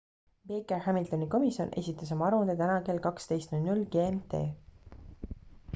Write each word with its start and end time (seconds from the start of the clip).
baker-hamiltoni 0.51 1.27
komisjon 1.35 1.69
esitas 1.81 2.15
oma 2.17 2.25
aruande 2.29 2.57
täna 2.63 2.81
kell 2.89 3.05
12.00 3.09 3.87
gmt 3.97 4.43